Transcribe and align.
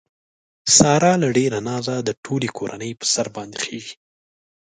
ساره 0.75 1.13
له 1.21 1.29
ډېره 1.37 1.59
نازه 1.69 1.95
د 2.03 2.09
ټولې 2.23 2.49
کورنۍ 2.57 2.91
په 2.99 3.05
سر 3.13 3.27
باندې 3.35 3.57
خېژي. 3.63 3.95